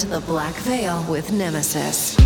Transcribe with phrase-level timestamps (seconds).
[0.00, 2.16] Behind the Black Veil with Nemesis.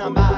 [0.00, 0.29] The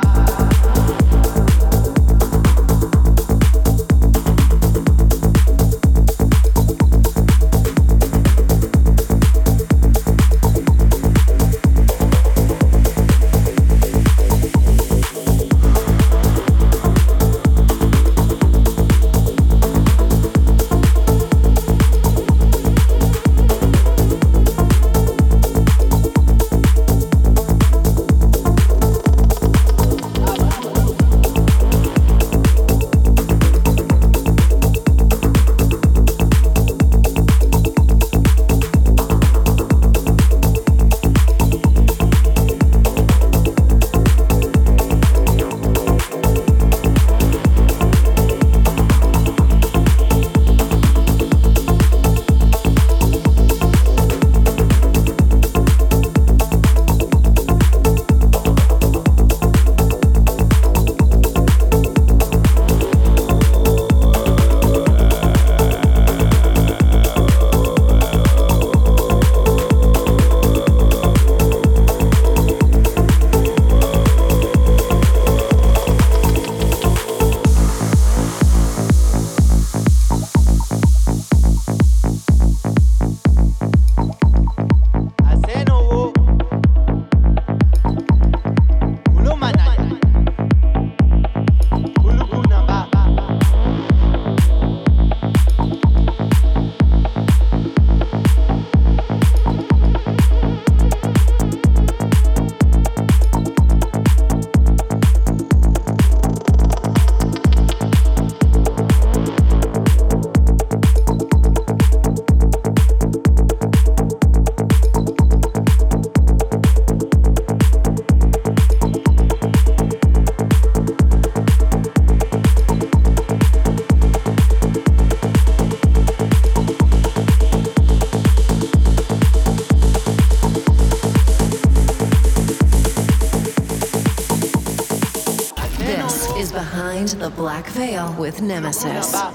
[137.75, 139.32] With Nemesis.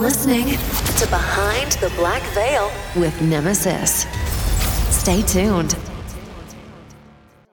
[0.00, 4.06] Listening to Behind the Black Veil with Nemesis.
[4.88, 5.89] Stay tuned.